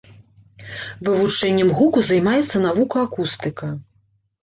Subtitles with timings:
[1.09, 3.75] Вывучэннем гуку займаецца навука акустыка.